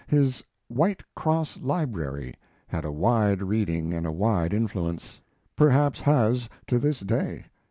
His 0.07 0.43
"White 0.67 1.03
Cross 1.15 1.59
Library" 1.59 2.33
had 2.65 2.85
a 2.85 2.91
wide 2.91 3.43
reading 3.43 3.93
and 3.93 4.07
a 4.07 4.11
wide 4.11 4.51
influence; 4.51 5.21
perhaps 5.55 6.01
has 6.01 6.49
to 6.65 6.79
this 6.79 7.01
day. 7.01 7.45